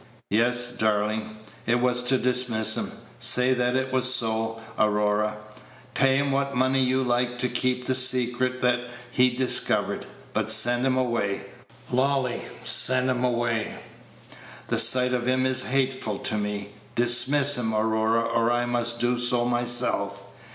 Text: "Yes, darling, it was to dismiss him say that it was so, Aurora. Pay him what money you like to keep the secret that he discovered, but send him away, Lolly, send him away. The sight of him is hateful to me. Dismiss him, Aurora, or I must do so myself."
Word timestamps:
"Yes, 0.31 0.77
darling, 0.77 1.37
it 1.67 1.79
was 1.79 2.01
to 2.05 2.17
dismiss 2.17 2.75
him 2.75 2.91
say 3.19 3.53
that 3.53 3.75
it 3.75 3.93
was 3.93 4.11
so, 4.11 4.59
Aurora. 4.79 5.37
Pay 5.93 6.17
him 6.17 6.31
what 6.31 6.55
money 6.55 6.83
you 6.83 7.03
like 7.03 7.37
to 7.37 7.47
keep 7.47 7.85
the 7.85 7.93
secret 7.93 8.61
that 8.61 8.79
he 9.11 9.29
discovered, 9.29 10.07
but 10.33 10.49
send 10.49 10.87
him 10.87 10.97
away, 10.97 11.41
Lolly, 11.91 12.41
send 12.63 13.11
him 13.11 13.23
away. 13.23 13.75
The 14.69 14.79
sight 14.79 15.13
of 15.13 15.27
him 15.27 15.45
is 15.45 15.61
hateful 15.65 16.17
to 16.17 16.35
me. 16.35 16.69
Dismiss 16.95 17.55
him, 17.55 17.71
Aurora, 17.71 18.21
or 18.21 18.51
I 18.51 18.65
must 18.65 18.99
do 18.99 19.19
so 19.19 19.45
myself." 19.45 20.23